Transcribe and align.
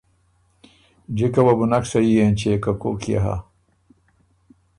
جِکه 1.15 1.41
وه 1.45 1.53
بُو 1.57 1.65
نک 1.71 1.83
سهي 1.91 2.11
اېنچيېک 2.21 2.61
که 2.63 2.71
کوک 2.81 3.01
يې 3.11 3.19
هۀ 3.23 3.35